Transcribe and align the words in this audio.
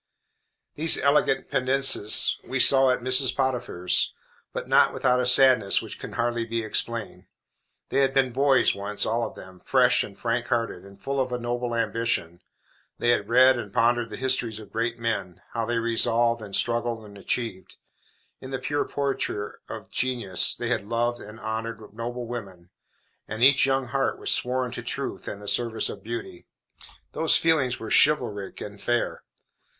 These 0.73 0.97
elegant 0.99 1.51
Pendennises 1.51 2.37
we 2.47 2.59
saw 2.59 2.89
at 2.89 3.01
Mrs. 3.01 3.35
Potiphar's, 3.35 4.13
but 4.51 4.67
not 4.67 4.93
without 4.93 5.19
a 5.21 5.27
sadness 5.27 5.79
which 5.79 5.99
can 5.99 6.13
hardly 6.13 6.43
be 6.43 6.63
explained. 6.63 7.27
They 7.89 7.99
had 7.99 8.11
been 8.11 8.33
boys 8.33 8.73
once, 8.73 9.05
all 9.05 9.23
of 9.27 9.35
them, 9.35 9.59
fresh 9.59 10.03
and 10.03 10.17
frank 10.17 10.47
hearted, 10.47 10.85
and 10.85 10.99
full 10.99 11.19
of 11.19 11.31
a 11.31 11.37
noble 11.37 11.75
ambition. 11.75 12.41
They 12.97 13.09
had 13.09 13.29
read 13.29 13.59
and 13.59 13.71
pondered 13.71 14.09
the 14.09 14.17
histories 14.17 14.57
of 14.57 14.71
great 14.71 14.97
men; 14.97 15.43
how 15.51 15.67
they 15.67 15.77
resolved, 15.77 16.41
and 16.41 16.55
struggled, 16.55 17.05
and 17.05 17.15
achieved. 17.15 17.75
In 18.39 18.49
the 18.49 18.57
pure 18.57 18.85
portraiture 18.85 19.59
of 19.69 19.91
genius, 19.91 20.55
they 20.55 20.69
had 20.69 20.83
loved 20.83 21.19
and 21.21 21.39
honored 21.39 21.93
noble 21.93 22.25
women, 22.25 22.71
and 23.27 23.43
each 23.43 23.67
young 23.67 23.89
heart 23.89 24.17
was 24.17 24.31
sworn 24.31 24.71
to 24.71 24.81
truth 24.81 25.27
and 25.27 25.39
the 25.39 25.47
service 25.47 25.89
of 25.89 26.01
beauty. 26.01 26.47
Those 27.11 27.37
feelings 27.37 27.79
were 27.79 27.91
chivalric 27.91 28.61
and 28.61 28.81
fair. 28.81 29.21